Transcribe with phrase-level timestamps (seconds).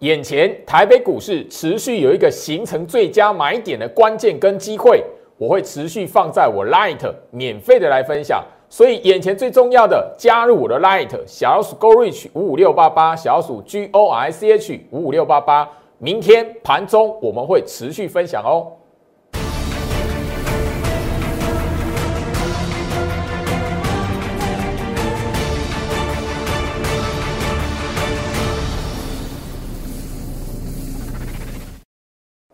[0.00, 5.04] 眼前台北股市持续有一个形成最佳买点的关键跟机会，
[5.36, 6.98] 我会持续放在我 Light
[7.30, 8.42] 免费的来分享。
[8.70, 15.68] 所以眼前最重要的，加入我的 Light 小老鼠 Go Reach 五五六八八，小老鼠 G O I C H 五五六八八。
[15.98, 18.72] 明天盘中我们会持续分享哦。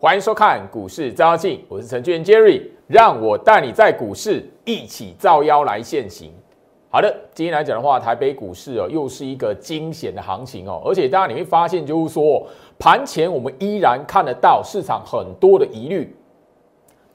[0.07, 6.31] 欢迎收看股市招妖镜，我是程序员 Jerry，让我带你在股市一起照妖来现行。
[6.89, 12.47] 好的，今天来讲的话，台北股市哦，又是一个惊险的行情哦，而且大家你会发现，就是说
[12.79, 16.15] 盘前我们依然看得到市场很多的疑虑，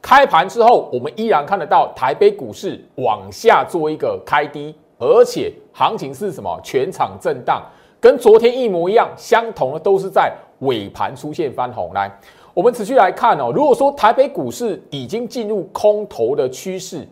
[0.03, 6.61] 开盘之后我们依然看得到台北股市往下做一个开低，而且行情是什么？
[6.63, 7.63] 全场震荡，
[7.99, 12.15] 跟昨天一模一样，相同的都是在尾盘出现翻红来。
[12.55, 17.09] 我们持续来看哦，如果说台北股市已经进入空头的趋势，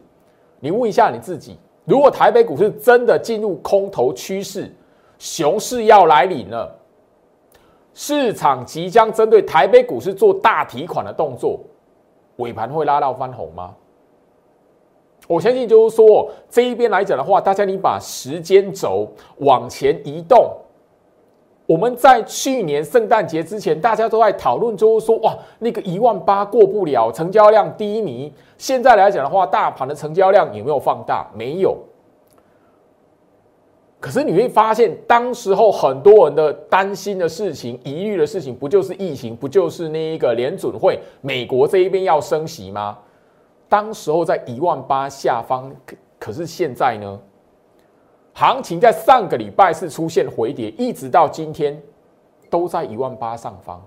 [0.59, 4.71] 你问一下你自己，如果台北股市真的进入空头趋势，
[5.19, 6.71] 熊市要来临了，
[7.95, 11.61] 市场即将针对台北股市做大提款的动作，
[12.37, 13.75] 尾盘会拉到翻红吗？
[15.27, 20.53] 我相信就是说这一边来讲的话，大家你把时间轴往前移动。
[21.71, 28.35] 我们在去年圣诞节之前，大家都在讨论，就是说，哇，那个一万八过不了，成交量低迷。
[28.59, 31.31] 现在来讲的话，大盘的成交量有没有放大？
[31.33, 31.79] 没有。
[34.01, 42.99] 可是你会发现，当时候很多人的担心的事情、疑虑的事情，不就是疫情，不就是那一个联准会美国这一边要升息吗？
[43.69, 47.21] 当时候在一万八下方，可可是现在呢？
[48.41, 51.79] 行情在上个礼拜是出现回跌，一直到今天
[52.49, 53.79] 都在一万八上方。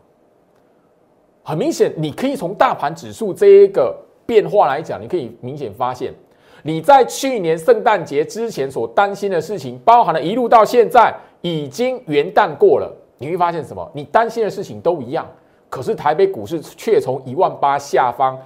[1.42, 6.14] 很明显，你可以从大盘指数这一个变化来讲，你可以明显发现，
[6.62, 13.90] 你在去年圣诞节之前所担心的事情，包含了一路到现在已经元旦过了，你会发现什么？
[13.92, 15.28] 你担心的事情都一样，
[15.68, 18.38] 可是台北股市却从一万八下方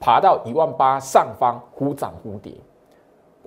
[0.00, 2.52] 爬到一万八上方，忽涨忽跌。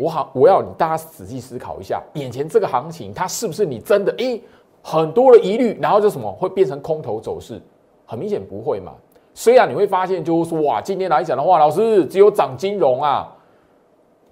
[0.01, 4.12] 我好，我要你大家仔细思考一下，眼前这个行情，它是不是你真的？
[4.17, 4.41] 诶，
[4.81, 7.62] 很多的疑虑，然后就什么会变成空头走势？
[8.07, 8.94] 很明显不会嘛。
[9.35, 13.31] 虽然你会发现，就是说，哇，今天来讲的话，老师只有涨金融啊，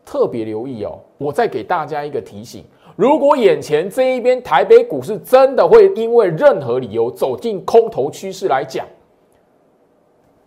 [0.03, 0.97] 特别留意哦。
[1.19, 2.65] 我再给大家一个提醒：
[2.95, 8.87] 如果眼前这一边台北股市真的会因为任何理由走进空头趋势来讲，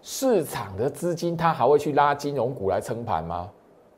[0.03, 3.49] 市场的资金它还会去拉金融股来撑盘吗？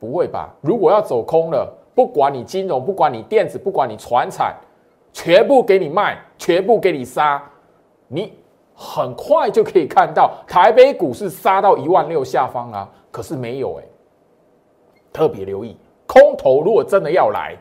[0.04, 0.54] 不会吧？
[0.60, 4.54] 如果要走空了，不管你金融，不管你电子，不管你船产，
[5.12, 7.42] 全部给你卖，全部给你杀，
[8.08, 8.32] 你
[8.74, 12.90] 很快就可以看到台北股市杀到一万六下方啊！
[13.10, 13.84] 可是没有哎，
[15.12, 15.76] 特别留意，
[16.06, 17.56] 空头如果真的要来，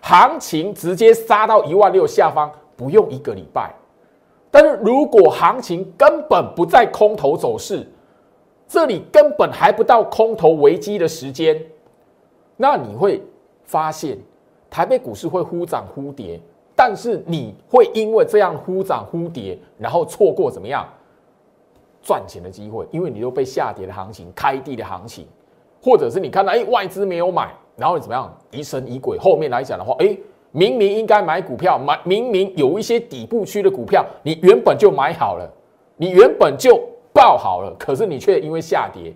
[0.00, 3.72] 行情直接杀到一万六下方，不用一个礼拜。
[4.50, 7.86] 但是如果行情根本不在空头走势，
[8.66, 11.60] 这里根本还不到空头危机的时间。
[12.56, 13.22] 那你会
[13.64, 14.16] 发现，
[14.70, 16.40] 台北股市会忽涨忽跌，
[16.76, 20.88] 但是你会因为这样忽涨忽跌，然后错过怎么样
[22.02, 22.86] 赚钱的机会？
[22.90, 25.26] 因为你都被下跌的行情、开低的行情，
[25.82, 29.18] 或者是你看到哎外资没有买，然后你怎么样疑神疑鬼？
[29.18, 30.16] 后面来讲的话，哎
[30.52, 35.50] 明明应该买股票，买明明有一些底部区的股票，你原本就买好了，
[35.96, 36.80] 你原本就
[37.12, 39.12] 报好了，可是你却因为下跌，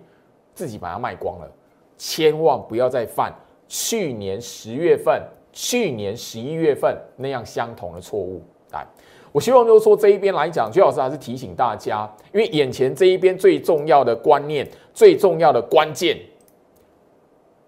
[0.53, 1.49] 自己把它卖光了。
[1.99, 3.31] 千万不要再犯
[3.67, 5.21] 去年十月份、
[5.51, 8.41] 去年十一月份那样相同的错误。
[8.71, 8.87] 来，
[9.33, 16.17] 我希望就是说这一边来讲，朱老师还是提醒大家，因为眼前这一边最重要的观念、最重要的关键，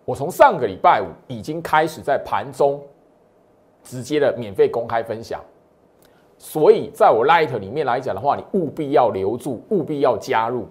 [0.06, 2.82] 我从上个礼拜五已经开始在盘中
[3.84, 5.44] 直接的免费公开分享，
[6.38, 10.68] 所以在我 Light 里面来讲的话，你务必要留住，务必要加入。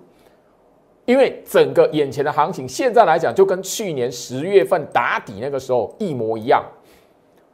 [1.07, 6.65] 因为整个眼前的行情，现在来讲就跟去年十月份打底那个时候一模一样。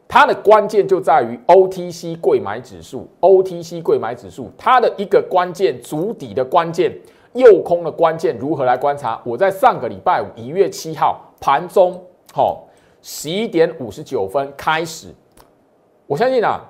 [0.09, 6.97] 它的关键就在于 OTC 贵买指数，OTC 贵买指数它的一个关键足底的关键，
[7.33, 9.21] 诱空的关键如何来观察？
[9.25, 12.01] 我在上个礼拜五一月七号盘中，
[12.33, 12.69] 好
[13.03, 15.09] 十一点五十九分开始，
[16.07, 16.61] 我相信啊，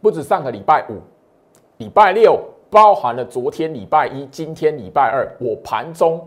[0.00, 1.00] 不止上个礼拜五，
[1.78, 2.38] 礼拜六。
[2.72, 6.26] 包含了昨天礼拜一、今天礼拜二，我盘中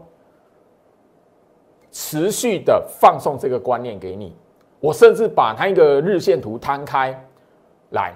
[1.91, 4.35] 持续的放送这个观念给你。
[4.79, 7.19] 我甚至把它一个日线图摊开
[7.89, 8.13] 来，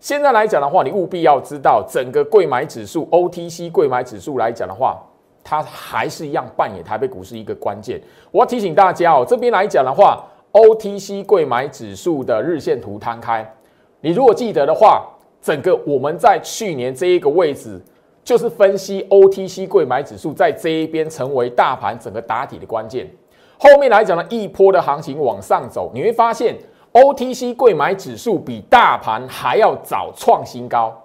[0.00, 5.00] 现在来讲的话，你务必要知道，整个贵买指数 OTC 贵买指数来讲的话，
[5.44, 8.02] 它还是一样扮演台北股市一个关键。
[8.32, 13.48] 我要提醒大家哦，这边来讲的话，OTC 贵买指数的日线图摊开，
[14.00, 15.08] 你如果记得的话，
[15.44, 17.78] 整个我们在去年这一个位置，
[18.24, 23.06] 就是分析 OTC 贵买指数在这一边成为大盘整个打底的关键。
[23.58, 26.56] 后面来讲呢，一波的行情往上走，你会发现。
[26.94, 30.96] OTC 贵买指数比大盘还要早创新高。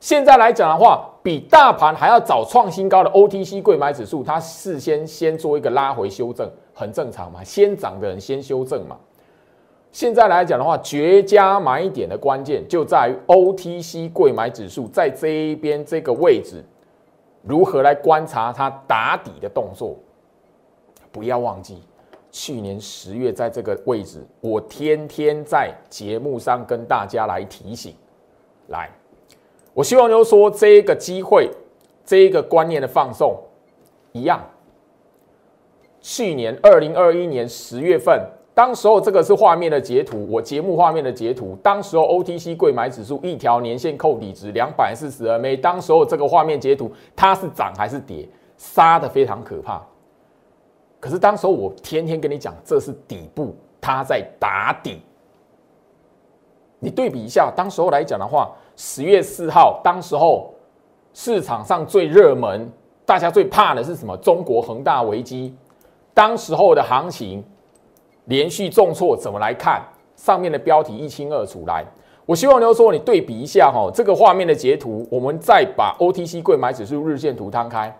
[0.00, 7.44] 现在来讲的话，比大盘还要早创新高的 OTC 贵买指数，它事先先做一个拉回修正，很正常嘛。
[7.44, 8.96] 先涨的人先修正嘛。
[9.94, 16.64] 现在来讲的话，绝佳买点的关键就在于 OTC 贵买指数在这一边这个位置，
[17.42, 19.96] 如何来观察它打底的动作。
[21.12, 21.80] 不要忘记。
[22.32, 27.94] 去年十月在这个位置，我天天在节目上跟大家来提醒，
[28.66, 28.90] 来，
[29.72, 31.48] 我希望就是说这个机会，
[32.04, 33.40] 这一个观念的放送
[34.10, 34.44] 一样。
[36.00, 38.20] 去年二零二一年十月份，
[38.54, 49.82] 当时候这个是画面的截图，我节目画面的截图，当时候 OTC 贵买指数一条年线扣底值两百四十 MA，当时候这个画面截图，它是涨还是跌，杀的非常可怕。
[51.00, 55.02] 可是当时候我天天跟你讲，这是底部，它在打底。
[56.78, 60.54] 你对比一下，当时候来讲的话，十月四号，当时候
[61.12, 62.70] 市场上最热门，
[63.04, 64.16] 大家最怕的是什么？
[64.18, 65.56] 中国恒大危机。
[66.14, 67.44] 当时候的行情
[68.26, 69.82] 连续重挫，怎么来看？
[70.16, 71.64] 上面的标题一清二楚。
[71.66, 71.84] 来，
[72.26, 77.96] 我希望刘说你对比一下哈，这个画面的截图，我们再把 OTC 贵买指数日线图摊开，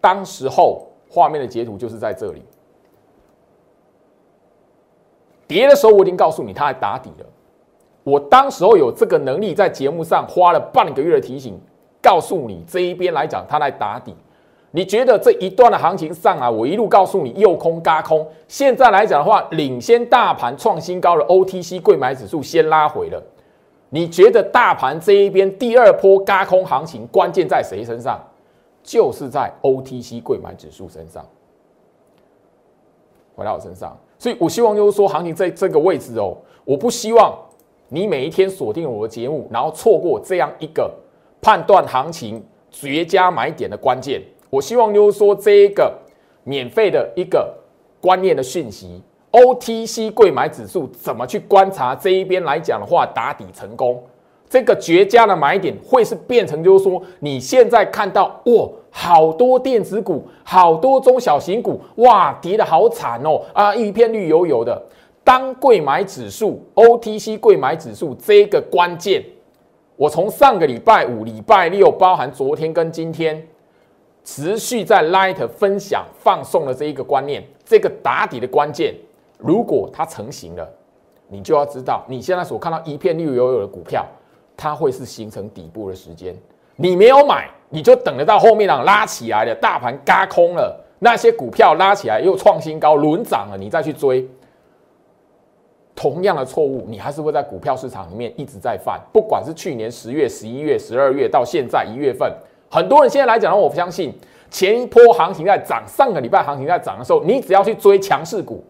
[0.00, 0.86] 当时候。
[1.08, 2.42] 画面的截图就是在这里，
[5.46, 7.26] 跌的时候我已经告诉你，它还打底了。
[8.02, 11.58] 我当时候有这个能力，在节目上花了半个月的提醒，
[12.02, 14.16] 告诉你这一边来讲，它来打底。
[14.76, 18.28] 你觉得这一段的行情上来，我一路告诉你右空嘎空。
[18.46, 23.18] 现在来讲的话，领先大盘创新高的 OTC 贵买指数先拉回了。
[23.88, 28.22] 你觉得大盘这一边第二波嘎空行情关键在谁身上？
[28.82, 31.24] 就是在 OTC 贵买指数身上，
[33.34, 36.36] 回到我身上，所以我希望就是说，行情在这个位置哦，
[36.66, 37.34] 我不希望
[37.88, 40.92] 你每一天锁定我的节目，然后错过这样一个
[41.40, 44.20] 判断行情绝佳买点的关键。
[44.56, 45.92] 我希望就是说，这一个
[46.42, 47.54] 免费的一个
[48.00, 54.02] 观念的讯息，OTC 贵买指数怎么去观察这一边来讲的话，打底成功。
[54.48, 64.80] 这个绝佳的买点会是变成，就是说，你现在看到哇，好多电子股，好多中小型股，哇，跌的好惨哦，啊，一片绿油油的。
[65.22, 69.22] 当贵买指数，OTC 贵买指数这个关键，
[69.96, 73.46] 我从上个礼拜五、礼拜六，包含昨天跟今天，
[74.26, 78.94] 持续在 Light 分享放送的这一个观念，这个打底的关键，
[79.38, 80.68] 如果它成型了，
[81.28, 84.04] 你就要知道，你现在所看到一片绿油油的股票。
[84.58, 86.34] 它会是形成底部的时间，
[86.76, 94.26] 你没有买，你就等得到后面让拉起来的大盘嘎空了，那些股票拉起来又创新高轮涨了，你再去追，
[95.94, 98.98] 同样的错误，你还是会在股票市场里面一直在犯。
[99.12, 102.34] 不管是去年十月、十一月、十二月到现在一月份，
[102.76, 104.12] 很多人现在来讲，我不相信
[104.50, 108.62] 前一波行情在涨，上个礼拜行情在涨的时候，你只要去追强势股，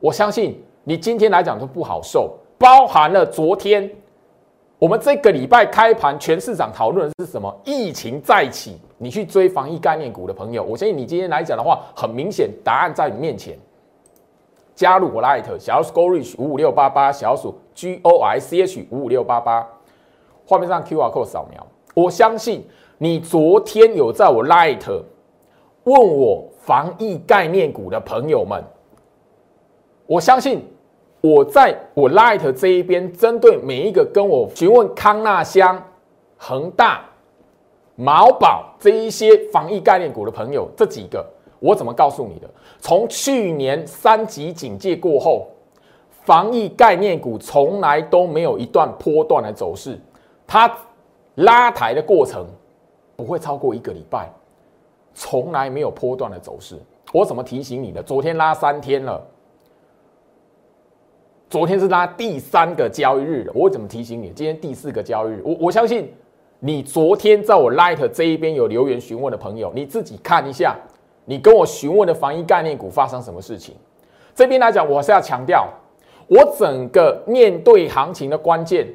[0.00, 3.90] 我相信你今天来讲都不好受，包含了昨天。
[4.78, 7.50] 我们这个礼拜开盘，全市场讨论的是什么？
[7.64, 13.58] 疫情再起，你去追防疫概念股的朋友，我相信你今天来讲的话，很明显答案在你面前。
[14.74, 19.66] 加入我 Light 小鼠 Gorich 五五六八八，小鼠 G O I C H 五五六八八，
[20.46, 21.66] 画面上 QR code 扫描。
[21.94, 22.64] 我相信
[22.98, 25.02] 你昨天有在我 Light
[25.84, 28.62] 问我防疫概念股的朋友们，
[30.06, 30.62] 我相信。
[31.20, 35.82] 我在我 Light 这一边，针对每一个跟我询问康纳香、
[36.36, 37.04] 恒大、
[37.96, 41.26] 毛宝这一些防疫概念股的朋友，这几个
[41.58, 42.48] 我怎么告诉你的？
[42.78, 45.48] 从去年三级警戒过后，
[46.22, 49.98] 防疫概念股从来都没有一段波段的走势，
[50.46, 50.72] 它
[51.34, 52.46] 拉抬的过程
[53.18, 54.30] 不会超过一个礼拜，
[55.12, 56.80] 从来没有波段的走势。
[57.12, 58.00] 我怎么提醒你的？
[58.00, 59.20] 昨天拉三天了。
[61.50, 64.30] 昨天是拉第三个交易日，我怎么提醒你？
[64.30, 66.14] 今天第四个交易日，我我相信
[66.60, 70.76] 你昨天在我 Light 这一边有留言询问的朋友，你自己看一下，
[71.24, 73.74] 你跟我询问的防疫概念股发生什么事情？
[74.32, 75.68] 这边来讲，我是要强调，
[76.28, 78.86] 我整个面对行情的关键，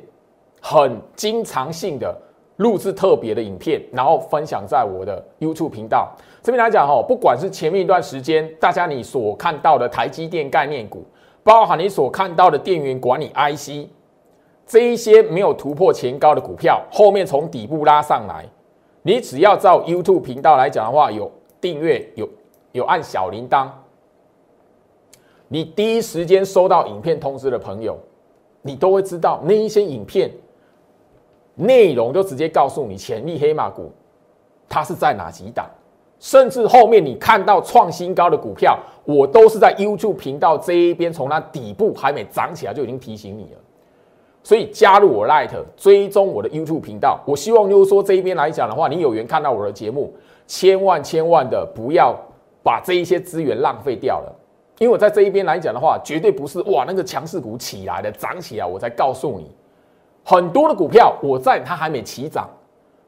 [0.62, 2.18] 很经常性的
[2.58, 6.12] 录制特别的影片，然后分享在我的 YouTube 频道。
[6.42, 11.04] 这边来讲哈，不管是前面一段时间大家你所看到的台积电概念股，
[11.44, 13.90] 包含你所看到的电源管理 IC，
[14.68, 18.46] 这一些没有突破前高的股票，后面从底部拉上来，
[19.02, 22.30] 你只要照 YouTube 频道来讲的话，有订阅有
[22.72, 23.68] 有按小铃铛。
[25.48, 27.98] 你第一时间收到影片通知的朋友，
[28.62, 30.32] 你都会知道那一些影片
[31.56, 33.92] 内容就直接告诉你潜力黑马股
[34.68, 35.70] 它是在哪几档，
[36.20, 43.60] 甚至后面你看到创新高的股票，我都是在 YouTube 频道这一边从它底部还没涨起来就已经提醒你了。
[44.42, 47.20] 所以加入我 Light，追踪我的 YouTube 频道。
[47.26, 50.14] 我希望就是说这一边来讲的话，你有缘看到我的节目，
[50.48, 52.14] 千万千万的不要
[52.62, 54.36] 把这一些资源浪费掉了。
[54.80, 59.50] 因为我在这一边来讲的话，绝对不是哇那个强势股起来了涨起来，我才告诉你
[60.24, 62.50] 很多的股票，我在它还没起涨，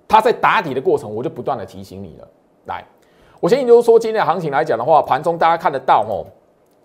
[0.07, 2.27] 它在打底的过程，我就不断的提醒你了。
[2.65, 2.83] 来，
[3.39, 6.25] 我先就是说今天的行情来讲的话，盘中大家看得到哦，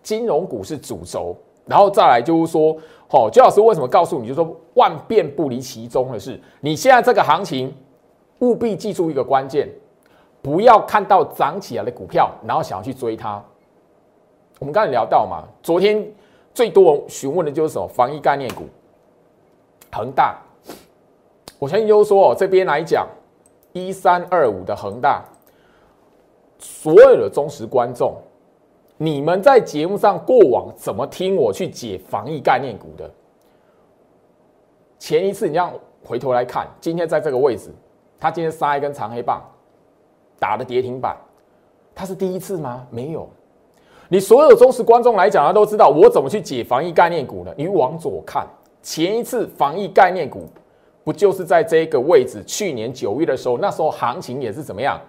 [0.03, 2.77] 金融股是主轴，然后再来就是说，
[3.11, 7.75] 哦，周老师为什么告诉你，就是说万变不离其宗的是，你现在这个行情
[8.41, 9.69] 务必记住一个关键，
[10.41, 13.43] 不要看到涨起来的股票，然后想要去追它。
[14.59, 16.07] 我们刚才聊到嘛，昨天
[16.53, 18.65] 最多询问的就是什么防疫概念股，
[19.93, 20.39] 恒大。
[21.59, 23.07] 我相信就是说哦，这边来讲
[23.73, 25.23] 一三二五的恒大，
[26.59, 28.15] 所有的忠实观众，
[28.97, 33.11] 你们在节目上过往怎么听我去解防疫概念股的？
[34.99, 37.71] 前一次你让回头来看，今天在这个位置，
[38.19, 39.43] 他今天杀一根长黑棒，
[40.39, 41.17] 打的跌停板，
[41.95, 42.87] 他是第一次吗？
[42.91, 43.29] 没有。
[44.09, 47.55] 你所有忠实观众来讲，他都知道我怎么去解防疫概念股呢？
[47.57, 48.47] 你往左看，
[48.83, 50.49] 前一次防疫概念股
[51.05, 52.43] 不就是在这个位置？
[52.45, 55.01] 去年九月的时候，那时候行情也是怎么样？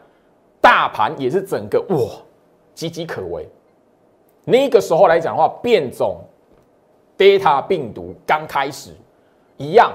[0.59, 1.97] 大盘也是整个哇
[2.75, 3.47] 岌岌可危。
[4.43, 6.17] 那个时候来讲的话，变种
[7.17, 8.91] Delta 病毒刚开始，
[9.57, 9.91] 一样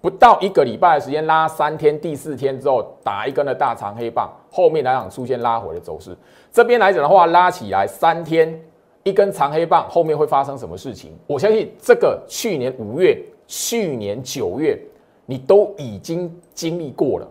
[0.00, 6.16] 不到一个礼拜的时间，拉三天，第四天之后打一根的大长黑棒，后面来讲出现拉回的走势。
[6.52, 8.60] 这边来讲的话，拉起来三天
[9.04, 11.10] 一根长黑棒，后面会发生什么事情？
[11.26, 14.78] 我相信这个去年五月、去年九月，
[15.26, 17.28] 你都已经经历过了。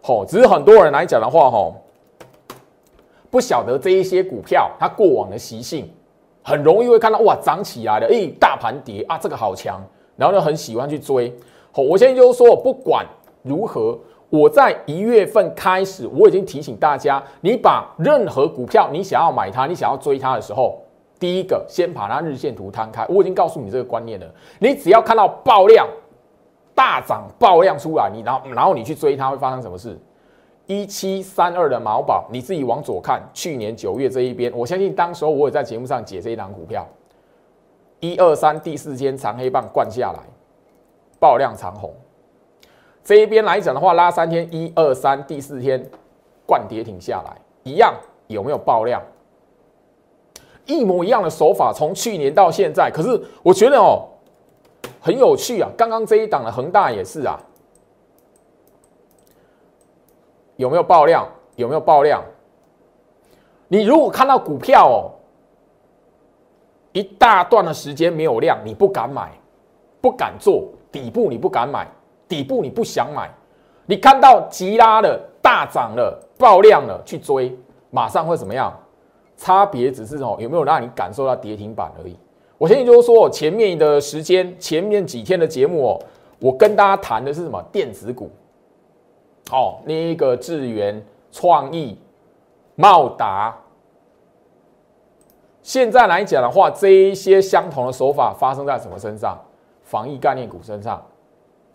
[0.00, 1.76] 好，只是很多人来讲的话，吼，
[3.30, 5.88] 不晓得这一些股票它过往的习性，
[6.42, 9.80] 很容易会看到哇涨起来了，哎，大盘跌啊，这个好强，
[10.16, 11.32] 然后呢很喜欢去追。
[11.70, 13.06] 好，我现在就是说，不管
[13.42, 13.98] 如何。
[14.30, 20.82] 我在一月份开始，我已经提醒大家，你把任何股票，你想要买它，你想要追它的时候，
[21.24, 23.06] 第一个先把它日线图摊开。
[23.08, 24.26] 我已经告诉你这个观念了。
[24.58, 25.88] 你只要看到爆量
[26.74, 29.98] 大涨、爆量出来，你然后然后你去追它，会发生什么事？
[30.66, 36.86] 一七三二的毛宝，你自己往左看，去年九月这一边，我相信当时候我也在节目上解这一档股票，
[38.00, 40.20] 一二三第四天长黑棒灌下来，
[41.18, 41.90] 爆量长红。
[43.02, 45.82] 这一边来讲的话，拉三天，一二三，第四天
[46.44, 47.94] 灌跌停下来，一样
[48.26, 49.00] 有没有爆量？
[50.66, 52.90] 一模一样的手法，从去年到现在。
[52.90, 54.08] 可是我觉得哦，
[55.00, 55.68] 很有趣啊。
[55.76, 57.38] 刚刚这一档的恒大也是啊，
[60.56, 61.28] 有没有爆量？
[61.56, 62.22] 有没有爆量？
[63.68, 65.10] 你如果看到股票哦，
[66.92, 69.32] 一大段的时间没有量，你不敢买，
[70.00, 71.86] 不敢做底部，你不敢买。
[72.26, 73.30] 底部你不想买，
[73.84, 77.56] 你看到急拉了、大涨了、爆量了去追，
[77.90, 78.72] 马上会怎么样？
[79.36, 82.16] 差别只是哦，有没有让你感受到跌停板而已。
[82.56, 86.00] 我现在就是说，前面的时间，前面几天的节目哦，
[86.38, 87.62] 我跟大家谈的是什么？
[87.72, 88.30] 电子股，
[89.50, 91.98] 哦，那一个智源、创意、
[92.76, 93.56] 茂达。
[95.62, 99.38] 现在来讲的话，这一些相同的手法发生在什么身上？
[99.82, 101.02] 防疫概念股身上。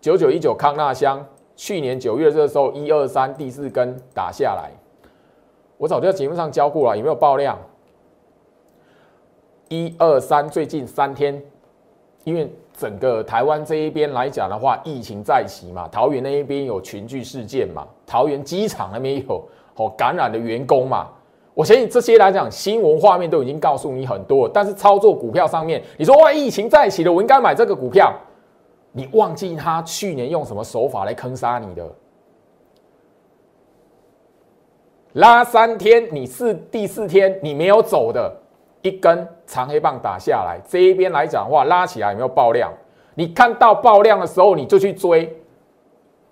[0.00, 1.24] 九九一九康纳香，
[1.56, 4.70] 去年九月这时候，一二三第四根打下来，
[5.80, 7.58] 我早就在节目上教过了，有没有爆量？
[9.68, 11.42] 一二三最近三天，
[12.24, 19.42] 因为整个台湾这一边来讲的话，疫情在起嘛，桃园那一边有群聚事件嘛，桃园机场那边有
[19.76, 21.08] 哦感染的员工嘛，
[21.54, 28.12] 我相信这些来讲新闻画面都已经告诉你很多，但是操作股票上面，你说哇疫情在起了，我应该买这个股票？
[28.92, 31.90] 你忘记他去年用什么手法来坑杀你的？
[35.14, 38.32] 拉三天，你是第四天你没有走的，
[38.82, 42.72] 一根长黑棒打下来，这一边来讲的话，拉起来有没有爆量？
[43.16, 45.36] 你看到爆量的时候，你就去追。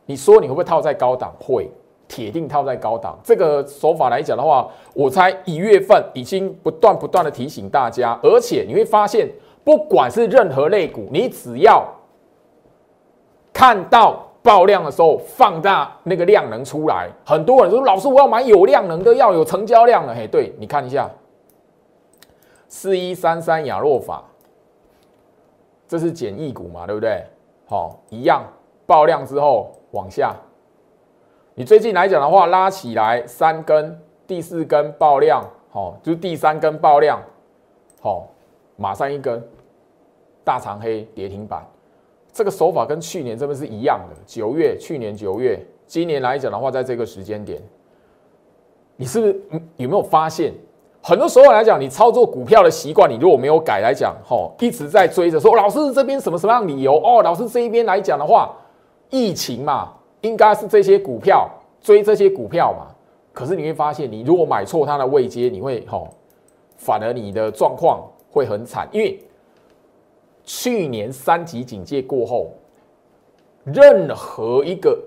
[0.06, 1.34] 你说你会不会套在高档？
[1.40, 1.68] 会，
[2.06, 3.18] 铁定套在高档。
[3.24, 9.28] 这个手法来讲的话，我猜一月份已经不断不断的提醒大家，而且你会发现，
[9.64, 11.84] 不管是任何类股，你只要
[13.52, 17.08] 看到爆量的时候，放大那个量能出来。
[17.24, 20.14] 很多人说，老师我要买有量能的，要有成交量的。
[20.14, 21.10] 嘿，对你看一下，
[22.68, 24.24] 四一三三亚洛法，
[25.86, 27.24] 这是简易股嘛，对不对？
[27.66, 28.42] 好，一样
[28.86, 29.72] 爆量之后。
[29.92, 30.36] 往下，
[31.54, 37.18] 你最近来讲的话，拉起来三根，第四根爆量，好，就是第三根爆量，
[38.02, 38.28] 好，
[38.76, 39.42] 马上一根
[40.44, 41.66] 大长黑跌停板，
[42.38, 44.14] 这个手法跟去年这边是一样的。
[44.24, 47.60] 九月，去年九月，今年来讲的话，在这个时间点，
[48.94, 49.42] 你是不是
[49.76, 50.54] 有没有发现，
[51.02, 56.94] 很多时候来讲，你操作股票的习惯，你如果没有改来讲，吼，一直在追着说，老师这边什么什么样理由？
[57.02, 58.54] 哦，老师这一边来讲的话。
[59.10, 61.48] 疫情嘛，应该是这些股票
[61.80, 62.94] 追这些股票嘛。
[63.32, 66.08] 可是你会发现，你如果买错它的位阶，你会吼，
[66.76, 68.86] 反而你的状况会很惨。
[68.92, 69.18] 因为
[70.48, 72.52] 去年三级警戒过后，
[73.64, 74.98] 任何一个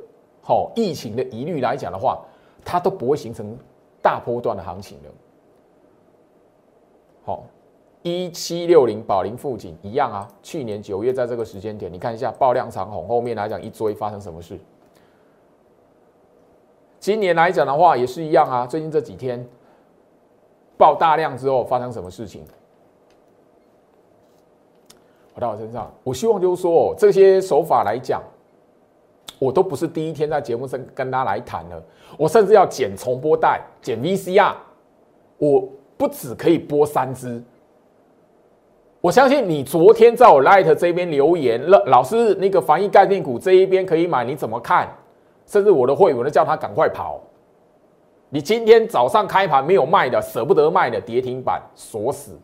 [0.43, 2.24] 吼疫情的疑虑来讲的话，
[2.63, 3.57] 它都不会形成
[4.03, 5.10] 大波段的行情的。
[7.25, 7.43] 好。
[8.03, 14.60] 一七六零宝林附近一样啊，去年九月在这个时间点，你看一下爆量长红，后面来讲一追发生什么事？
[17.00, 19.48] 今年来讲的话也是一样啊，最近这几天
[20.79, 22.43] 爆大量之后发生什么事情？
[25.41, 28.21] 到我身上，我希望就是说这些手法来讲，
[29.39, 31.83] 我都不是第一天在节目上跟大家来谈了，
[32.17, 34.53] 我甚至要剪重播带、剪 VCR，
[35.39, 35.67] 我
[35.98, 37.43] 不止可以播三支。
[39.01, 44.88] 我相信你昨天在我 Light 这边留言了，老师那个防疫概念股这一边可以买，你怎么看？
[45.48, 47.19] 甚至我的会员都叫他赶快跑。
[48.29, 52.39] 你今天早上开盘没有卖的，舍不得卖的跌停板锁死。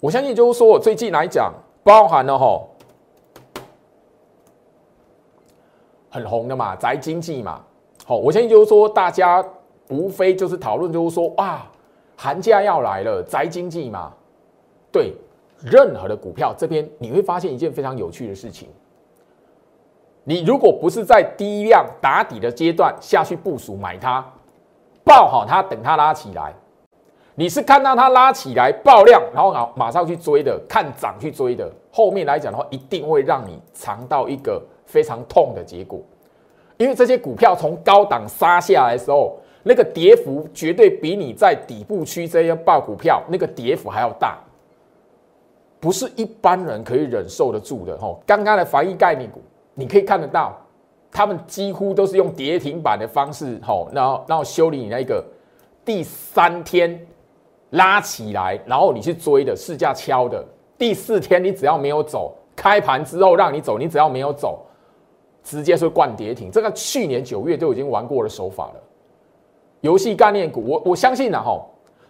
[0.00, 2.62] 我相信就是说最近来讲，包含了哈
[6.10, 7.60] 很红的嘛，宅经济嘛。
[8.04, 9.44] 好，我相信就是说大家
[9.88, 11.66] 无非就是讨论就是说哇。
[12.18, 14.10] 寒假要来了，宅经济嘛，
[14.90, 15.12] 对，
[15.62, 18.70] 任何的股票这边你会发现一件非常有趣的事情。
[20.24, 24.24] 你如果不是在低量打底的阶段下去部署买它，
[25.04, 26.54] 抱好它，等它拉起来，
[27.36, 36.00] 你是看到它拉起来爆量，然后马马上去追的，看涨去追的，后面来讲的话，一定会让你尝到一个非常痛的结果，
[36.78, 39.38] 因为这些股票从高档杀下来的时候。
[39.68, 44.38] 那个跌幅绝对比你在底部区这些爆股票那个跌幅还要大，
[45.80, 48.22] 不是一般人可以忍受得住的吼。
[48.24, 49.42] 刚刚的防疫概念股，
[49.74, 50.56] 你可以看得到，
[51.10, 55.24] 他们几乎都是用跌停板的方式吼，然后然后修理你那个
[55.84, 57.04] 第三天
[57.70, 60.44] 拉起来，然后你去追的市价敲的，
[60.78, 64.64] 第四天你只要没有走，开盘之后让你走，你只要没有走，
[65.42, 66.50] 直接是灌跌停。
[66.50, 68.82] 这个去年九月就已经玩过的手法了。
[69.80, 71.60] 游戏概念股，我我相信呢，哈，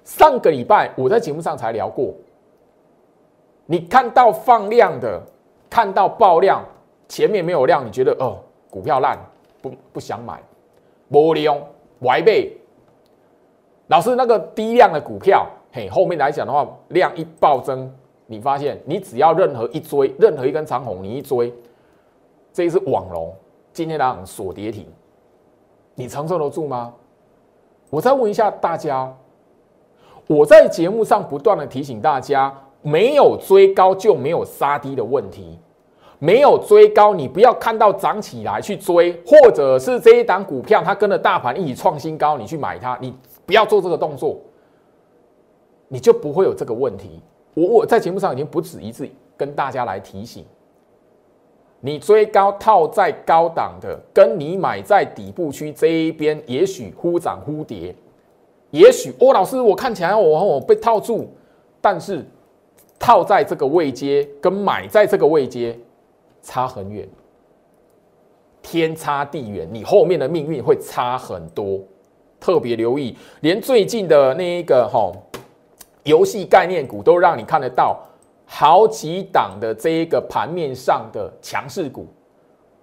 [0.05, 2.15] 上个礼拜我在节目上才聊过。
[3.65, 5.21] 你看到放量的，
[5.69, 6.65] 看到爆量，
[7.09, 8.39] 前面没有量，你觉得哦，
[8.71, 9.19] 股票烂，
[9.61, 10.41] 不不想买，
[11.09, 11.61] 无利用，
[12.01, 12.57] 歪背。
[13.89, 17.89] 老师那个低量的股票，嘿，后面来讲的话，量一暴增，
[18.27, 21.55] 你发现你只要任何一追，任何一根长红，你一追，
[22.53, 23.33] 这一次网龙，
[23.73, 24.87] 今天让锁跌停，
[25.95, 26.93] 你承受得住吗？
[27.89, 29.15] 我再问一下大家，
[30.27, 35.57] 我在节目上不断的提醒大家，没有追高就没有杀低的问题，
[36.19, 43.15] 没有追高，你不要看到涨起来去追，或者是这一档股票它跟着大盘一起创新高，你去买它，你
[43.47, 44.39] 不要做这个动作，
[45.89, 47.23] 你就不会有这个问题。
[47.55, 50.45] 我我在节目上已经不止一次跟大家来提醒。
[51.81, 57.95] 你追高套在高档的，跟你买在底部区这一边，也许忽涨忽跌，
[58.71, 61.29] 也许哦，老师，我看起来我我被套住，
[61.81, 62.25] 但是
[62.99, 65.79] 套在这个位阶跟买在这个位阶
[66.43, 67.07] 差很远，
[68.63, 71.81] 天差地远，你后面的命运会差很多，
[72.41, 75.13] 特别留意，连最近的那一个哈
[76.05, 78.01] 游戏概念股都让你看得到。
[78.49, 82.07] 好几档的这一个盘面上的强势股，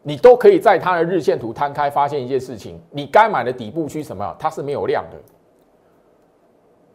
[0.02, 4.36] 你都可以在它的日线图摊开，发现一件事情：你该买的底部区什么？
[4.38, 5.18] 它是没有量的，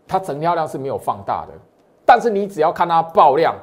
[0.07, 1.55] 它成交量是没有放大的。
[2.05, 3.57] 但是你只要看它爆量，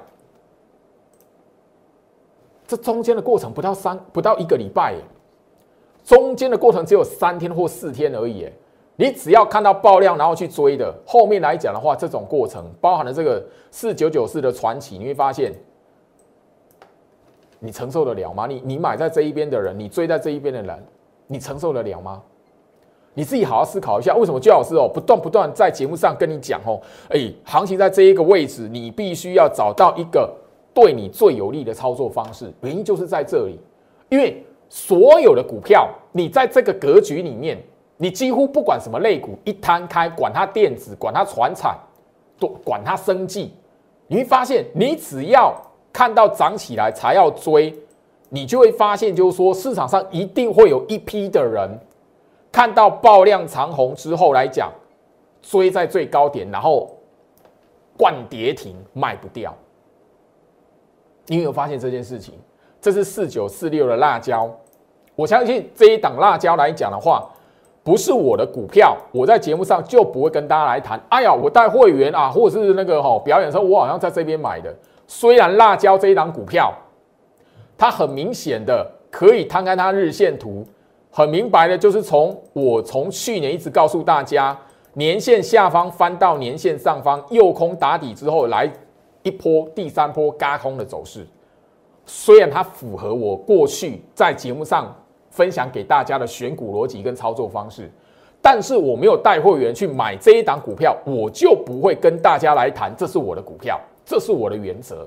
[2.66, 4.96] 这中间的过程不到三不到一个礼拜，
[6.04, 8.50] 中间的过程只有三天或四天而已。
[8.98, 15.52] 你只要看到爆量，然后去追的，后面来讲的话，这种过程包含了这个四九九四的传奇，你会发现，
[17.60, 18.48] 你承受得了吗？
[18.48, 20.82] 你你买在这一边的人，你追在这一边的人，
[21.28, 22.22] 你承受得了吗？
[23.14, 26.80] 你自己好好思考一下，为什么姜老师哦不断不断在节目上跟你讲哦，
[27.10, 30.34] 哎，行情在这一个位置，你必须要找到一个
[30.74, 33.60] 对你最有利的操作方式，原因就是在这里，
[34.08, 37.62] 因为所有的股票，你在这个格局里面。
[37.98, 41.78] 你几乎不管什么类股，一摊开，管它电子，管它船产，
[42.38, 43.54] 都管它生计，
[44.08, 45.56] 你会发现，你只要
[45.94, 47.74] 看到涨起来才要追，
[48.28, 51.70] 你就会发现，就是说市场上一定会有一批的人
[52.52, 54.70] 看到爆量长红之后来讲，
[55.42, 56.94] 追在最高点，然后
[57.98, 59.56] 灌跌停卖不掉。
[61.28, 62.34] 你有没有发现这件事情？
[62.82, 64.54] 这是四九四六的辣椒，
[65.16, 67.32] 我相信这一档辣椒来讲的话。
[67.86, 71.00] 不是我的股票，我在节目上就不会跟大家来谈。
[71.08, 74.74] 哎呀，我带会员啊，或者是那个哈表演的时候，我好像在这边买的。
[75.06, 76.74] 虽然辣椒这一档股票，
[77.78, 80.66] 它很明显的可以摊开它日线图，
[81.12, 84.58] 很明白的，就是从我从去年一直告诉大家，
[84.94, 88.68] 年线下方翻到年线上方，右空打底之后来
[89.22, 91.24] 一波第三波嘎空的走势。
[92.08, 94.92] 虽然它符合我过去在节目上。
[95.36, 97.92] 分享给大家的选股逻辑跟操作方式，
[98.42, 105.06] 但是我没有带会员去买这一档股票，我就不会跟大家来谈，这是我的股票，这是我的原则。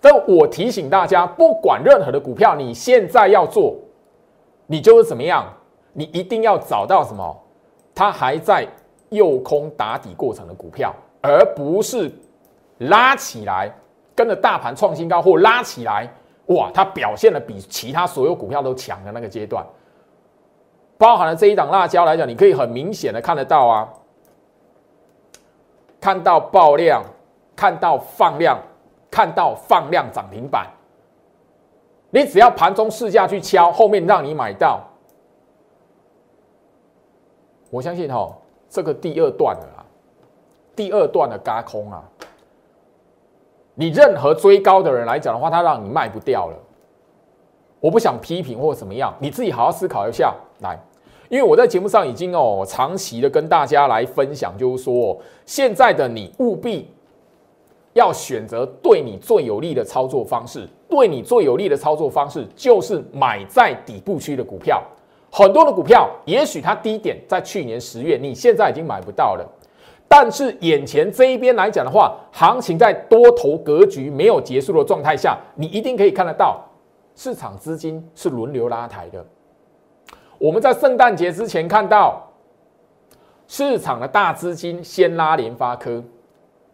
[0.00, 3.74] 但我提醒大家，不管任何的股票，你现在要做，
[4.66, 5.50] 你就是怎么样，
[5.94, 7.42] 你一定要找到什么，
[7.94, 8.68] 它还在
[9.08, 12.12] 右空打底过程的股票，而不是
[12.78, 13.74] 拉起来
[14.14, 16.12] 跟着大盘创新高或拉起来。
[16.48, 19.64] 哇，它表现的比其他所有股票都强的那个阶段，
[20.96, 23.88] 包含了这一档辣椒来讲，你可以很明显的看得到啊，
[26.00, 27.04] 看到爆量，
[27.54, 28.58] 看到放量，
[29.10, 30.66] 看到放量涨停板，
[32.10, 34.80] 你只要盘中试价去敲，后面让你买到，
[37.68, 38.34] 我相信哈，
[38.70, 39.84] 这个第二段的啦，
[40.74, 42.02] 第二段的嘎空啊。
[43.80, 46.56] 你任何追高的人来讲的话，他让你卖不掉了。
[47.78, 50.76] 我不想批评或怎么样，你自己好好思考一下来。
[51.28, 56.90] 因为我在节目上已经哦长期的跟大家来分享，就是说现在的你务必
[57.92, 60.68] 要选择对你最有利的操作方式。
[60.88, 64.82] 对你最有利的操作方式就是买在底部区的股票。
[65.30, 69.46] 很多的股票，也许它低点在去年十月，你现在已经买不到了。
[70.10, 76.64] 但是眼前这一边来讲的话，行情在多头格局没有结束的状态下，你一定可以看得到，
[77.14, 79.24] 市场资金是轮流拉抬的。
[80.38, 82.26] 我们在圣诞节之前看到
[83.46, 86.02] 市场的大资金先拉联发科，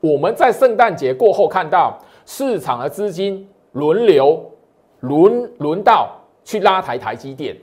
[0.00, 4.40] 我们在圣诞节过后看到市场的资金轮流
[5.00, 6.10] 轮轮到
[6.44, 7.56] 去拉抬台积电，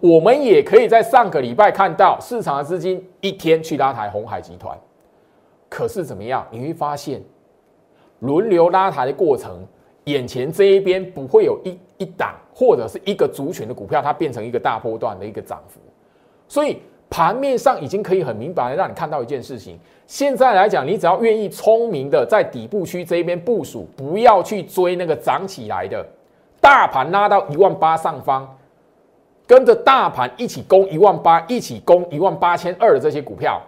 [0.00, 4.74] 我们也可以在上个礼拜看到市场的资金一天去拉抬红海集团。
[5.74, 6.46] 可是怎么样？
[6.52, 7.20] 你会发现，
[8.20, 9.66] 轮流拉抬的过程，
[10.04, 15.80] 眼前这一边不会有一一档或者是一个族群的股票，它变成一个大波段的一个涨幅。
[16.46, 16.78] 所以
[17.10, 26.06] 盘面上已经可以很明白的让你看到一件事情：现在来讲，你只要愿意聪明的在底部区这一边部署，不要去追那个涨起来的
[26.60, 28.48] 大盘拉到一万八上方，
[29.44, 33.60] 跟着大盘一起攻一万八，一起攻一万八千二的这些股票。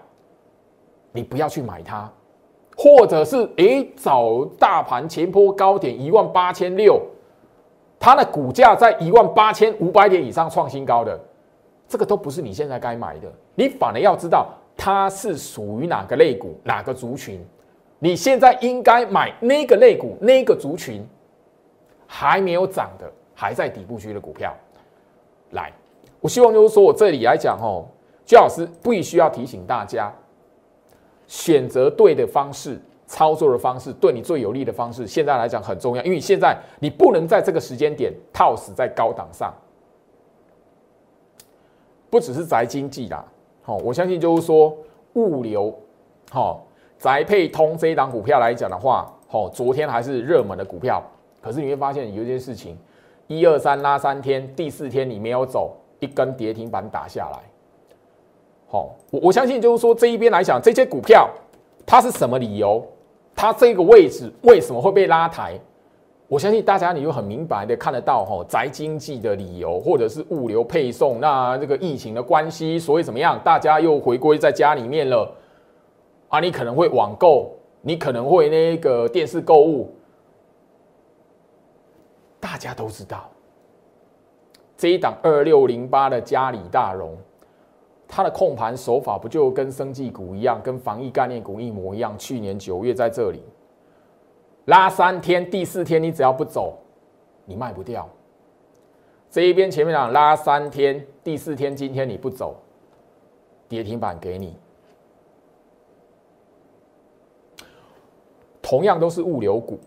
[1.17, 2.09] 你不要去买它，
[2.77, 7.01] 或者是诶找大盘前波高点一万八千六，
[7.99, 11.19] 它的股价在一万八千五百点以上创新高的，
[11.89, 13.33] 这个都不是你现在该买的。
[13.55, 17.43] 你反而要知道它是属于哪个类股、哪个族群，
[17.99, 21.03] 你现在应该买那个类股、那个族群
[22.07, 24.55] 还没有涨的、还在底部区的股票。
[25.53, 25.73] 来，
[26.21, 27.87] 我希望就是说我这里来讲哦，
[28.27, 30.13] 居老师必须要提醒大家。
[31.27, 36.03] 选择对的方式，操作的方式，对你最有利的方式，现在来讲很重要。
[36.05, 39.53] 因为现在你不能在这个时间点套死在高档上，
[42.09, 43.25] 不只是宅经济啦，
[43.63, 44.77] 好，我相信就是说
[45.15, 45.77] 物流，
[46.31, 46.65] 好，
[46.99, 51.03] 宅配通这一档股票来讲的话，好，昨天还是热门的股票，
[51.41, 52.79] 可是你会发现有一件事情，
[53.27, 57.39] 一二三拉三天，第四天你没有走，一根跌停板打下来。
[58.69, 61.31] 好，我我相信就是说这一边来讲，这些股票
[61.87, 62.85] 它是什么理由？
[63.35, 65.59] 它这个位置为什么会被拉抬？
[66.27, 75.33] 我相信大家你就很明白的看得到哈，宅经济的理由，或者是物流配送，那这个疫情的关系，所以怎么样，大家又回归在家里面了
[76.29, 76.41] 啊？
[76.41, 79.95] 你可能会网购，你可能会那个电视购物，
[82.41, 83.31] 大家都知道，
[84.77, 87.17] 这一档二六零八的嘉里大荣，
[88.09, 92.17] 它的控盘手法不就跟生技股一样，跟防疫概念股一模一样？
[92.17, 93.43] 去年九月在这里。
[94.67, 96.79] 拉三天，第四天你只要不走，
[97.45, 98.09] 你卖不掉。
[99.31, 102.57] 这一边前面讲拉三天，第四天今天你不走，
[103.69, 104.57] 跌停板给你。
[108.63, 109.79] 同样都是物流股，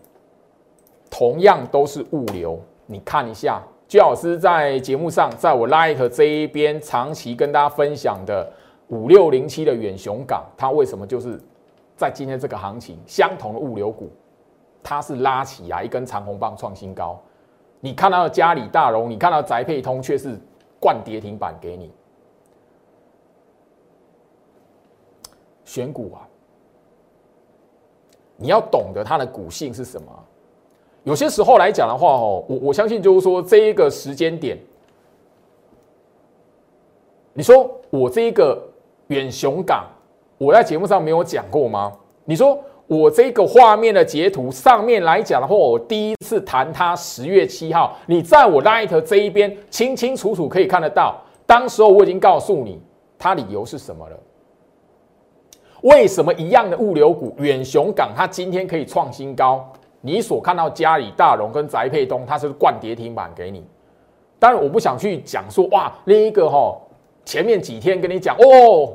[1.10, 8.48] 同样都是物流，你看一下，居老师在节目上，在我 Light 这一边长期跟大家分享的
[8.86, 11.36] 五六零七的远雄港，它为什么就是
[11.96, 14.08] 在今天这个行情相同的物流股？
[14.80, 17.20] 它是拉起来一根长红棒创新高，
[17.80, 20.38] 你看到嘉里大荣，你看到宅配通却是
[20.78, 21.90] 灌跌停板给你。
[25.64, 26.22] 选股啊，
[28.36, 30.24] 你要懂得它的股性是什么。
[31.10, 34.56] 有些时候来讲的话，哦，我我相信就是说这一个时间点，
[37.32, 38.62] 你说我这一个
[39.08, 39.86] 远雄港，
[40.38, 41.92] 我在节目上没有讲过吗？
[42.24, 42.58] 你说。
[42.90, 52.80] 我这个画面的截图上面来讲的话，我第一次谈它十月七号，你在我 Light 这一边清清楚楚可以看得到，当时候我已经告诉你
[53.16, 54.18] 它理由是什么了。
[55.82, 59.72] 为什么一样的物流股远雄港它今天可以创新高？
[60.00, 63.64] 你所看到嘉里大荣跟宅配东，它是灌跌停板给你。
[64.38, 66.74] 当然我不想去讲说哇，另一个哈，
[67.24, 68.92] 前面几天跟你讲哦。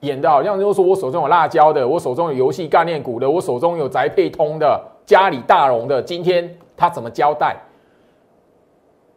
[0.00, 6.02] 演的好像就是说我手中有辣椒的，我手中有游戏概念股的，我手中有宅配通的，家里大龙的。
[6.02, 7.56] 今天他怎么交代？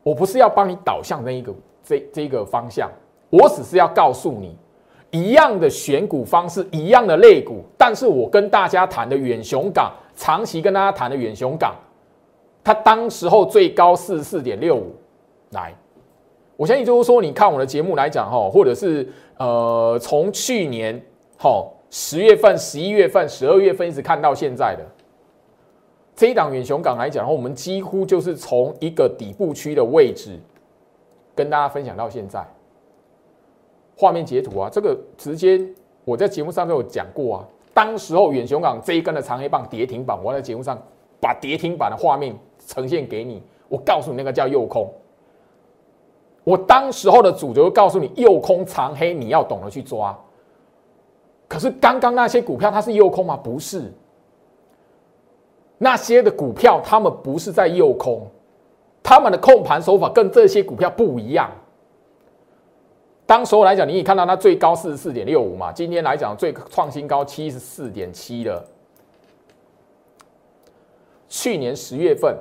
[0.02, 2.90] 我不是要帮你导向那一个这这个方向，
[3.30, 4.58] 我只是要告诉你，
[5.17, 11.73] 一样的选股方式，一样的类股，但是我跟大家谈的远雄港，长期跟大家谈的远雄港，
[12.63, 14.93] 它当时候最高四十四点六五，
[15.51, 15.73] 来。
[16.56, 20.99] 我相信就是说，你看我的节目来讲哈，或者是呃，从去年
[21.38, 24.84] 哈十月份、十一月份、十二月份一直看到现在的
[26.15, 30.39] 这一档远雄港来讲，我们几乎就是从一个底部区的位置
[31.36, 32.43] 跟大家分享到现在。
[33.98, 35.60] 画面截图啊，这个直接
[36.06, 37.46] 我在节目上都有讲过啊。
[37.74, 40.78] 当时候远雄港这一根的长黑棒跌停板，我在节目上
[41.20, 44.88] 把跌停板的画面呈现给你，我告诉你那个叫右空。
[46.44, 50.18] 我当时候的主角告诉你，右空长黑，你要懂得去抓。
[51.48, 53.36] 可是刚刚那些股票它是右空吗？
[53.36, 53.92] 不是。
[55.78, 58.26] 那些的股票，他们不是在右空，
[59.04, 61.52] 他们的控盘手法跟这些股票不一样。
[63.28, 68.66] 当时候来讲，你也看到它最高四十四点六五嘛，今天来讲最创新高七十四点七了。
[71.28, 72.38] 去年十月份，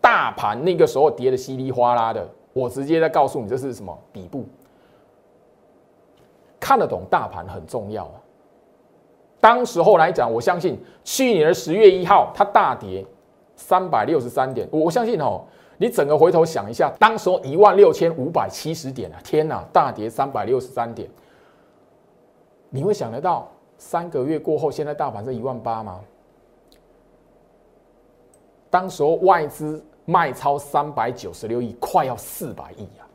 [0.00, 2.28] 大盘那个时候跌的稀里哗啦的。
[2.52, 4.44] 我直接在告诉你，这是什么底部？
[6.58, 8.18] 看得懂大盘很重要啊。
[9.40, 13.06] 当时候来讲，我相信去年的十月一号，它大跌
[13.54, 14.68] 三百六十三点。
[14.72, 15.44] 我相信哦，
[15.82, 21.10] 你整个回头想一下，当时候一万六千五百七十点啊，天哪，大跌三百六十三点。
[22.70, 26.00] 你会想得到三个月过后，现在大盘是一万八吗？
[28.70, 29.84] 当时候外资。
[30.04, 33.06] 卖超三百九十六亿，快要四百亿啊！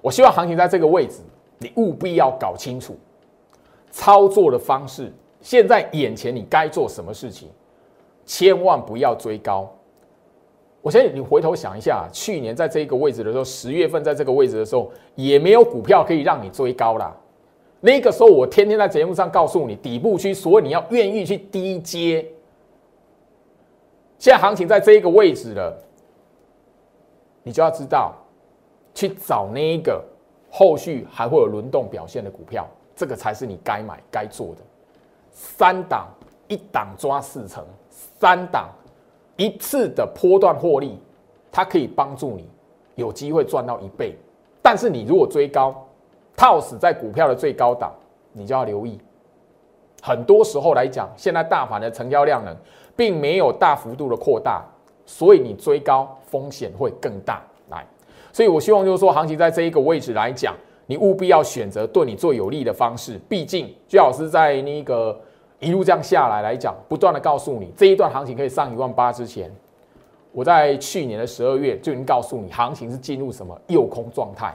[0.00, 1.22] 我希望行情在这个位置，
[1.58, 2.96] 你务必要搞清楚
[3.90, 5.12] 操作的方式。
[5.40, 7.50] 现在眼前你该做什么事情？
[8.24, 9.68] 千万不要追高。
[10.84, 17.16] 我相信你回头想一下，去年在这个位置的时候，十月份在这个位置的时候，也没有股票可以让你追高啦。
[17.80, 22.22] 那个时候我天天在节目上告诉你，底部区，所以你要愿意去低接。
[24.18, 25.74] 现在行情在这一个位置了，
[27.42, 28.14] 你就要知道
[28.92, 30.04] 去找那一个
[30.50, 34.60] 后续还会有轮动表现的股票，这个才是你该买该做的。
[35.32, 36.08] 三档
[36.46, 38.68] 一档抓四成，三档
[39.36, 40.98] 一次的波段获利，
[41.50, 42.48] 它可以帮助你
[42.94, 44.16] 有机会赚到一倍。
[44.62, 45.74] 但是你如果追高
[46.36, 47.92] 套死在股票的最高档，
[48.32, 48.98] 你就要留意。
[50.02, 52.54] 很多时候来讲，现在大盘的成交量呢？
[52.96, 54.62] 并没有大幅度的扩大，
[55.04, 57.42] 所以你追高风险会更大。
[57.70, 57.84] 来，
[58.32, 60.54] 所以我希望就是说，行情在这一个位置来讲，
[60.86, 63.18] 你务必要选择对你最有利的方式。
[63.28, 65.18] 毕竟，最老师在那个
[65.64, 69.50] 一路这样下来来讲，不断的告诉你，这一段行情可以上一万八之前，
[70.32, 74.54] 我在去年的十二月就已经告诉你，行情是进入什么诱空状态，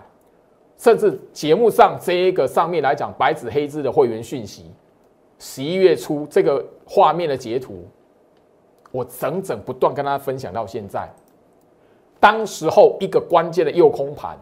[0.78, 4.72] 甚至节目上这一个上面来讲白纸黑字的会员讯息，
[5.40, 7.86] 十一月初这个画面的截图，
[8.92, 11.10] 我整整不断跟大家分享到现在。
[12.20, 14.38] 当时候一个关键的诱空盘，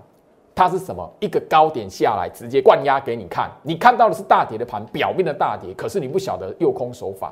[0.58, 1.08] 它是什么？
[1.20, 7.32] 一个高点下来直接灌压给你看，你看到的是大跌的盘，表面的大跌，可是你不晓得诱空手法。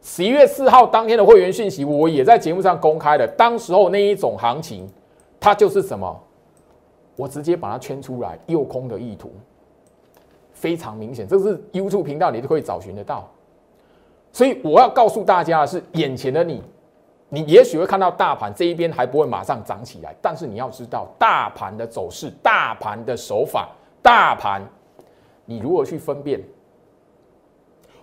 [0.00, 3.26] 十一月四号当天的会员讯息，我也在节目上公开了。
[3.36, 4.88] 当时候那一种行情，
[5.40, 6.22] 它就是什么？
[7.16, 9.32] 我直接把它圈出来，诱空的意图
[10.52, 11.26] 非常明显。
[11.26, 13.28] 这是 YouTube 频道，你都可以找寻得到。
[14.30, 16.62] 所以我要告诉大家的是，眼前的你，
[17.30, 23.70] 你也许会看到大盘这一边还不会马上涨起来，但是你要知道大盘的走势、大盘的手法、
[24.02, 24.60] 大盘，
[25.46, 26.38] 你如何去分辨？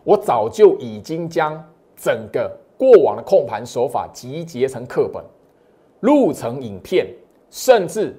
[0.04, 1.64] 我早就已经将。
[2.00, 5.24] 整个过往的控盘手法集结成课本，
[6.02, 7.08] 录成影片，
[7.50, 8.16] 甚至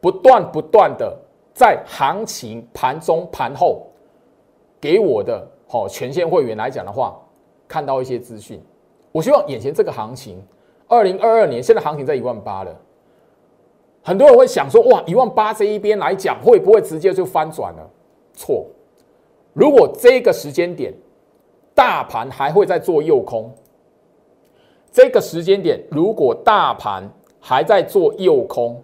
[0.00, 1.16] 不断不断的
[1.54, 3.86] 在行情盘中盘后
[4.80, 7.16] 给我的好全线会员来讲的话，
[7.68, 8.60] 看到一些资讯。
[9.18, 10.40] 我希望眼前这个行情，
[10.86, 12.72] 二零二二年现在行情在一万八了，
[14.04, 17.90] 很多人会想说，哇，一万八这一边来讲会不会直接就翻转了？
[18.32, 18.64] 错，
[19.52, 20.94] 如果这个时间点。
[21.74, 23.54] 大盘还会在做右空，
[24.90, 28.82] 这个时间点，如果大盘还在做右空，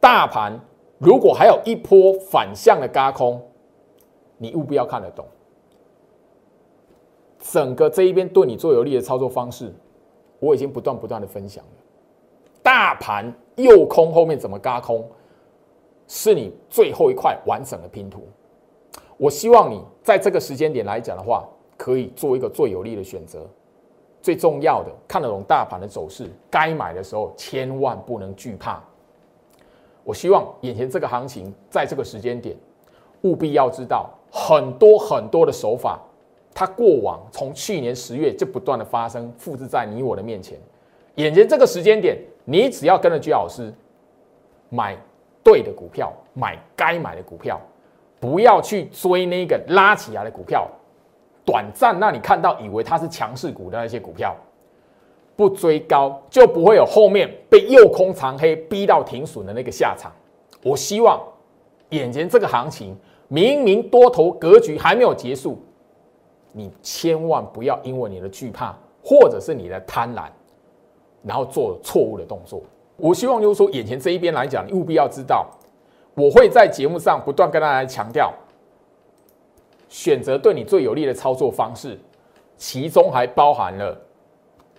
[0.00, 0.58] 大盘
[0.98, 3.40] 如果还有一波反向的嘎空，
[4.36, 5.24] 你务必要看得懂。
[7.42, 9.74] 整个这一边对你最有利的操作方式，
[10.38, 11.70] 我已经不断不断的分享了。
[12.62, 15.04] 大盘右空后面怎么嘎空，
[16.06, 18.22] 是你最后一块完整的拼图。
[19.16, 21.44] 我希望你在这个时间点来讲的话，
[21.76, 23.44] 可以做一个最有利的选择。
[24.20, 28.80] 最重要的，看得懂大盘的走势，该买的时候千万不能惧怕。
[30.04, 32.56] 我希望眼前这个行情，在这个时间点，
[33.22, 36.00] 务必要知道很多很多的手法，
[36.54, 40.58] 它过往从去年十月就不断的发生，复制在你我的面前。
[41.16, 43.72] 眼前这个时间点，你只要跟着居老师
[44.68, 44.96] 买
[45.42, 47.60] 对的股票，买该买的股票。
[48.20, 50.68] 不要去追那个拉起来的股票，
[51.44, 54.36] 短暂让你看到以为它是强势股的那些股票，
[55.34, 60.12] 不追高就不会有后面被诱空长黑逼到停损的那个下场。
[60.62, 61.20] 我希望
[61.88, 65.60] 眼前这个行情明明多头格局还没有结束，
[66.52, 70.24] 你千万不要因为你的惧怕或者是你的贪婪，
[71.22, 72.62] 然后做错误的动作。
[72.96, 75.48] 我希望就是说眼前这一边来讲，你务必要知道。
[76.14, 78.32] 我会在节目上不断跟大家强调，
[79.88, 81.98] 选择对你最有利的操作方式，
[82.58, 83.98] 其中还包含了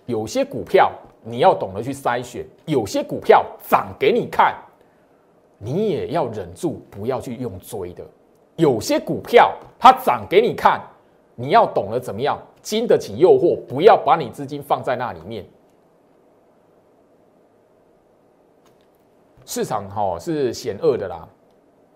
[0.06, 0.92] 有些股票
[1.24, 4.54] 你要懂得去筛选，有些股票涨给你看，
[5.58, 8.04] 你也要忍住不要去用追的；
[8.54, 10.80] 有些股票它涨给你看，
[11.34, 15.44] 你要懂得怎么样经得起诱惑，不要把你资金放在那里面。
[19.44, 21.28] 市场哈是险恶的啦，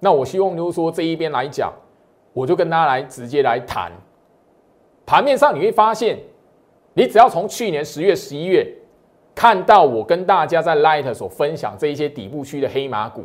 [0.01, 1.72] 那我希望就是说这一边来讲，
[2.35, 3.90] 我就跟大家来直接来谈
[5.07, 6.18] 盘面上，你会发现，
[6.92, 8.70] 你只要从去年十月、十一月
[9.35, 13.24] 看到我跟大家在 Light 所分享这一些底部区的黑马股，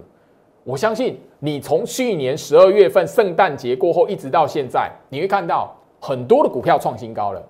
[0.64, 7.42] 我相信你从去年十二月份圣诞节过后一直到现在，你会看到很多的股票创新高了，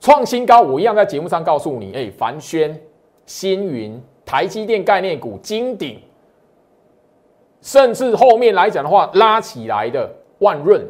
[0.00, 2.80] 创新高，我一样在节目上告诉你，哎，凡轩、
[3.26, 4.02] 星云。
[4.24, 5.98] 台积电概念股、金鼎，
[7.62, 10.06] 甚至后面来讲的话，拉起来的
[10.40, 10.86] 万润，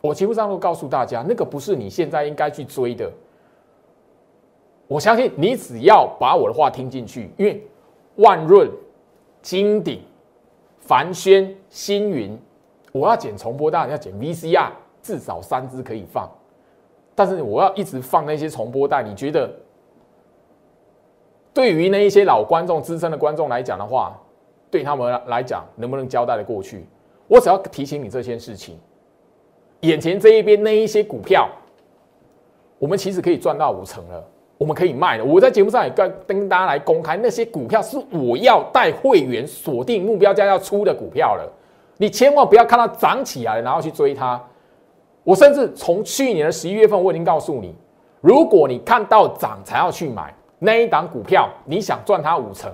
[0.00, 3.12] 我节目上都告诉大家，那个不是你现在应该去追的。
[4.88, 7.62] 我相信你只要把我的话听进去，因为
[8.16, 8.66] 万润、
[9.42, 10.00] 金鼎、
[10.80, 12.40] 凡轩、星云，
[12.92, 14.70] 我要剪重播带，要剪 VCR，
[15.02, 16.28] 至少三只可以放，
[17.14, 19.50] 但是我要一直放那些重播带，你觉得？
[21.52, 24.16] 对于那一些老观众、资深的观众来讲的话，
[24.70, 26.86] 对他们来讲能不能交代的过去？
[27.26, 28.78] 我只要提醒你这件事情。
[29.80, 31.48] 眼前这一边那一些股票，
[32.78, 34.24] 我们其实可以赚到五成了，
[34.58, 35.24] 我们可以卖了。
[35.24, 41.52] 我在节目上也跟跟大家来公开，那些股票是我要带会员锁定目标价要出的股票了。
[41.96, 44.40] 你千万不要看到涨起来了，然后去追它。
[45.30, 47.72] 我甚至从去年的十一月份，我已经告诉你，
[48.20, 50.34] 如果你看到涨才要去买。
[50.58, 52.68] 那一档股票，你想赚它五成，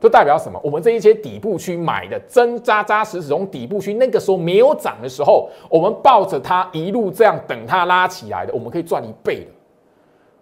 [0.00, 0.60] 就代表什么？
[0.64, 9.46] 我们这一些底部区买的真扎扎实实，从底部区那个时候没有涨的时候，我们抱着它一路这样等它拉起来的，我们可以赚一倍的。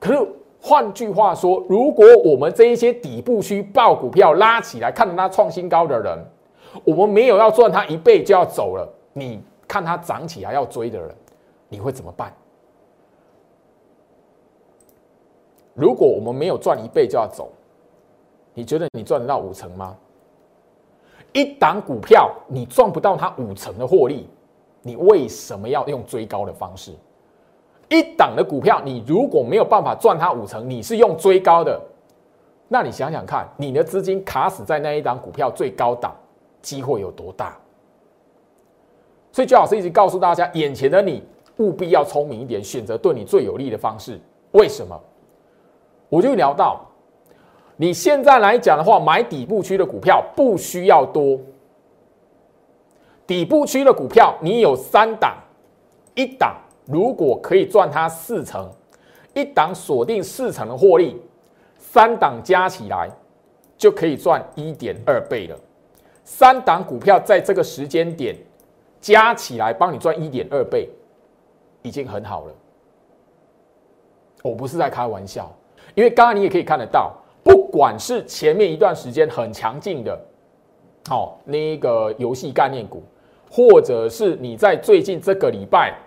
[0.00, 0.26] 可是
[0.58, 6.18] 换句话说，如果我们这一些底部区爆股票拉起来，看着它创新高的人，
[6.82, 11.08] 我们没有要赚它一倍就要走了，你看它涨起来要追的人，
[11.68, 12.32] 你会怎么办？
[15.74, 17.50] 如果我们没有赚一倍就要走，
[18.54, 19.96] 你觉得你赚得到五成吗？
[21.32, 24.28] 一档股票你赚不到它五成的获利，
[24.82, 26.92] 你为什么要用追高的方式？
[27.88, 31.80] 一档的股票你如果没有办法赚它五成，你是用追高的，
[32.66, 36.16] 那你想想看，你的资金卡死在那一档股票最高档，
[36.60, 37.56] 机会有多大？
[39.30, 41.22] 所以，周老师一直告诉大家，眼前的你
[41.58, 44.18] 务必要聪明一点，选择对你最有利的方式。
[44.52, 44.98] 为什么？
[46.08, 46.80] 我就聊到，
[47.76, 51.38] 你现在来讲的话，买底部区的股票不需要多。
[53.26, 55.36] 底部区的股票，你有三档，
[56.14, 56.56] 一档
[56.86, 58.70] 如果可以赚它四成，
[59.34, 61.20] 一档锁定四成的获利，
[61.76, 63.10] 三档加起来
[63.76, 65.58] 就可以赚一点二倍了。
[66.24, 68.34] 三档股票在这个时间点
[69.00, 70.88] 加起来帮你赚一点二倍，
[71.82, 72.54] 已经很好了。
[74.42, 75.50] 我不是在开玩笑。
[75.94, 80.20] 因为刚刚你也可以看得到，不管是前面一段时间很强劲的，
[81.08, 83.02] 好那个游戏概念股，
[83.50, 85.98] 或者是你在最近这个礼拜，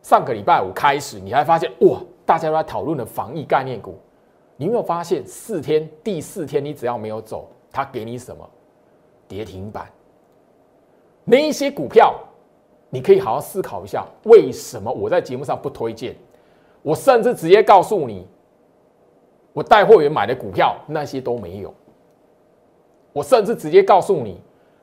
[0.00, 3.98] 上个礼拜五开始，你还发现哇，大家都在讨论的防疫概念股，
[4.56, 8.48] 你有没有发现四天第四天你只要没有走，它给你什么
[9.26, 9.90] 跌停板？
[11.24, 12.14] 那一些股票，
[12.94, 16.14] 你可以好好思考一下，为什么我在节目上不推荐？
[16.80, 18.24] 我甚至直接告诉你。
[19.52, 21.72] 我带会员买的股票那些都没有，
[23.12, 24.40] 我甚至直接告诉你，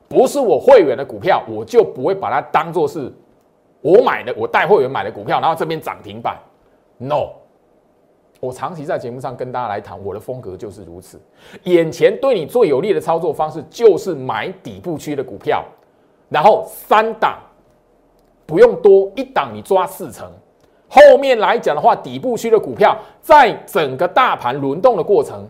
[0.08, 3.12] 不是我会员的股票，我就不会把它当做是
[3.82, 6.38] 我买的，我带会员买的股票，然后这边涨停板。
[6.96, 7.32] No，
[8.40, 11.20] 我长期在节目上跟大家来谈，我的风格就是如此。
[11.64, 15.62] 眼前对你最有利的操作方式就是买底部区的股票，
[16.30, 17.38] 然后三档
[18.46, 20.30] 不用多，一档你抓四成。
[20.88, 25.48] 后面来讲的话，底部区的股票，在整个大盘轮动的过程，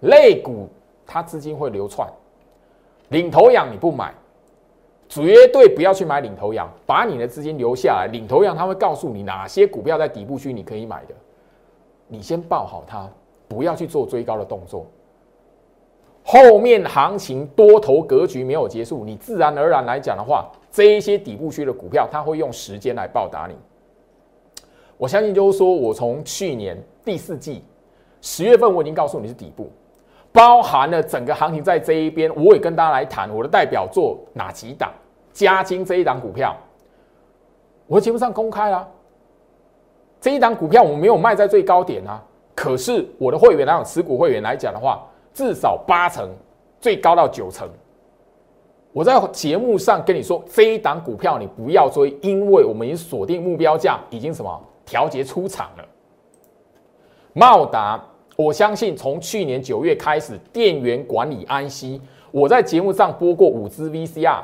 [0.00, 0.68] 类股
[1.06, 2.06] 它资金会流窜，
[3.08, 4.12] 领头羊你不买，
[5.08, 8.10] 绝对不要去买领头羊，把你的资金留下来。
[8.12, 11.14] 领头羊他会告诉你哪些股票在底部区你可以买的，
[12.08, 13.08] 你先抱好它，
[13.48, 14.84] 不要去做追高的动作。
[16.24, 20.46] 后面行情多头格局没有结束，你自然而然来讲的话。
[20.72, 23.54] 这一些底部区的股票，它会用时间来报答你。
[24.96, 27.62] 我相信就是说，我从去年第四季
[28.22, 29.70] 十月份我已经告诉你是底部，
[30.32, 34.90] 包含了整个行情在这一边，我也跟大家来谈我的代表作哪几档，
[35.32, 36.56] 加金这一档股票，
[37.86, 38.88] 我的节目上公开了。
[40.20, 42.22] 这一档股票我没有卖在最高点啊，
[42.54, 45.04] 可是我的会员来讲，持股会员来讲的话，
[45.34, 46.30] 至少八成，
[46.80, 47.68] 最高到九成。
[48.92, 55.84] 我在节目上跟你说，这一档股票你不要追，因为我们已经锁定目标价，已经什么调节出场了。
[57.32, 57.98] 茂达，
[58.36, 64.42] 我相信从去年九月开始，电源管理安息，我在节目上播过五支 VCR，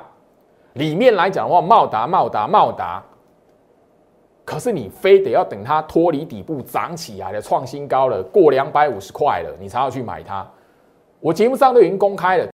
[0.73, 3.05] 里面来讲的话，茂达、茂达、茂达，
[4.47, 10.51] 可是你非得要等它脱离底部涨起来了，创新高了，过两百五十块了，你才要去买它。
[11.21, 12.47] 我节目上都已经公开了，